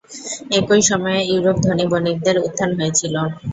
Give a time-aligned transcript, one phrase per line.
[0.59, 3.21] একই সময়ে, ইউরোপ "ধনী বণিকদের উত্থান" হয়েছিলো।